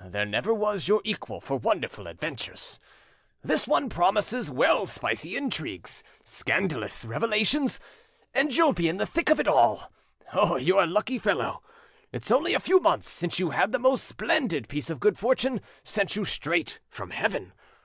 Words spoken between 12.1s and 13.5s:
It's only a few months since you